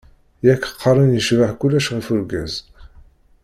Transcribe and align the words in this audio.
Yak 0.45 0.63
qqaren 0.71 1.15
yecbeḥ 1.15 1.51
kulec 1.59 1.87
ɣef 1.95 2.07
urgaz. 2.13 2.53